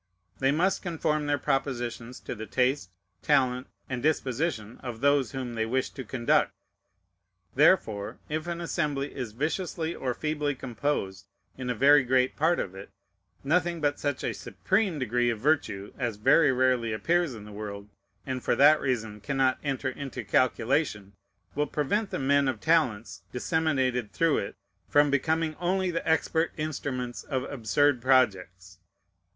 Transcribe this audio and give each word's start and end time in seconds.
They 0.39 0.51
must 0.51 0.81
conform 0.81 1.27
their 1.27 1.37
propositions 1.37 2.19
to 2.21 2.33
the 2.33 2.47
taste, 2.47 2.89
talent, 3.21 3.67
and 3.87 4.01
disposition 4.01 4.79
of 4.79 4.99
those 4.99 5.29
whom 5.31 5.53
they 5.53 5.63
wish 5.67 5.91
to 5.91 6.03
conduct: 6.03 6.53
therefore, 7.53 8.17
if 8.27 8.47
an 8.47 8.61
assembly 8.61 9.13
is 9.15 9.31
viciously 9.33 9.93
or 9.93 10.15
feebly 10.15 10.55
composed 10.55 11.27
in 11.55 11.69
a 11.69 11.75
very 11.75 12.03
great 12.03 12.35
part 12.35 12.59
of 12.59 12.73
it, 12.73 12.89
nothing 13.43 13.79
but 13.79 13.99
such 13.99 14.23
a 14.23 14.33
supreme 14.33 14.97
degree 14.97 15.29
of 15.29 15.39
virtue 15.39 15.93
as 15.99 16.15
very 16.15 16.51
rarely 16.51 16.93
appears 16.93 17.35
in 17.35 17.45
the 17.45 17.51
world, 17.51 17.87
and 18.25 18.43
for 18.43 18.55
that 18.55 18.81
reason 18.81 19.19
cannot 19.21 19.59
enter 19.63 19.89
into 19.89 20.23
calculation, 20.23 21.13
will 21.53 21.67
prevent 21.67 22.09
the 22.09 22.17
men 22.17 22.47
of 22.47 22.59
talents 22.59 23.21
disseminated 23.31 24.11
through 24.11 24.39
it 24.39 24.55
from 24.89 25.11
becoming 25.11 25.55
only 25.59 25.91
the 25.91 26.09
expert 26.09 26.51
instruments 26.57 27.21
of 27.23 27.43
absurd 27.43 28.01
projects. 28.01 28.79